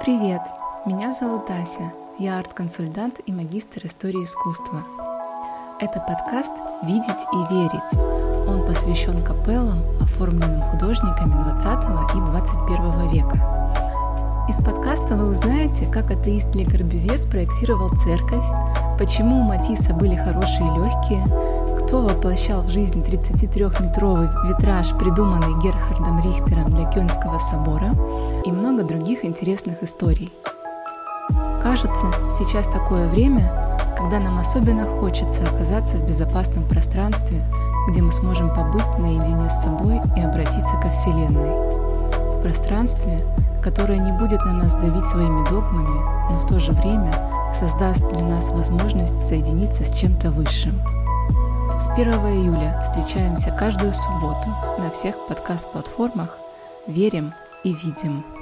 Привет! 0.00 0.42
Меня 0.84 1.12
зовут 1.12 1.50
Ася. 1.50 1.92
Я 2.18 2.38
арт-консультант 2.38 3.20
и 3.24 3.32
магистр 3.32 3.80
истории 3.86 4.24
искусства. 4.24 4.84
Это 5.80 6.00
подкаст 6.00 6.52
«Видеть 6.84 7.24
и 7.32 7.54
верить». 7.54 8.48
Он 8.48 8.64
посвящен 8.66 9.24
капеллам, 9.24 9.78
оформленным 10.00 10.62
художниками 10.70 11.32
20 11.32 11.66
и 12.14 12.30
21 12.30 13.10
века. 13.10 14.46
Из 14.48 14.56
подкаста 14.62 15.16
вы 15.16 15.30
узнаете, 15.30 15.90
как 15.90 16.10
атеист 16.10 16.54
Ле 16.54 16.66
Корбюзье 16.66 17.18
спроектировал 17.18 17.88
церковь, 17.96 18.44
почему 18.98 19.40
у 19.40 19.42
Матисса 19.42 19.92
были 19.92 20.14
хорошие 20.14 20.72
легкие, 20.76 21.24
кто 21.80 22.02
воплощал 22.02 22.62
в 22.62 22.70
жизнь 22.70 23.02
33-метровый 23.02 24.28
витраж, 24.46 24.90
придуманный 24.98 25.60
Герхардом 25.62 26.20
Рихтером 26.20 26.74
для 26.74 26.88
Кёльнского 26.90 27.38
собора, 27.38 27.92
и 28.46 28.52
много 28.52 28.84
других 28.84 29.24
интересных 29.24 29.82
историй. 29.82 30.32
Кажется, 31.62 32.06
сейчас 32.38 32.68
такое 32.68 33.08
время, 33.08 33.50
когда 33.98 34.20
нам 34.20 34.38
особенно 34.38 34.86
хочется 35.00 35.42
оказаться 35.42 35.96
в 35.96 36.06
безопасном 36.06 36.68
пространстве, 36.68 37.44
где 37.88 38.00
мы 38.00 38.12
сможем 38.12 38.54
побыть 38.54 38.86
наедине 38.98 39.50
с 39.50 39.62
собой 39.62 40.00
и 40.16 40.20
обратиться 40.20 40.74
ко 40.80 40.88
Вселенной. 40.88 41.50
В 42.38 42.42
пространстве, 42.42 43.20
которое 43.62 43.98
не 43.98 44.12
будет 44.12 44.44
на 44.44 44.52
нас 44.52 44.74
давить 44.74 45.06
своими 45.06 45.44
догмами, 45.48 46.30
но 46.30 46.38
в 46.38 46.46
то 46.46 46.60
же 46.60 46.70
время 46.70 47.12
создаст 47.52 48.08
для 48.12 48.22
нас 48.22 48.50
возможность 48.50 49.18
соединиться 49.18 49.84
с 49.84 49.90
чем-то 49.90 50.30
высшим. 50.30 50.80
С 51.80 51.88
1 51.88 52.12
июля 52.12 52.80
встречаемся 52.84 53.50
каждую 53.50 53.92
субботу 53.92 54.48
на 54.78 54.90
всех 54.90 55.16
подкаст-платформах. 55.26 56.38
Верим 56.86 57.34
и 57.64 57.72
видим. 57.72 58.35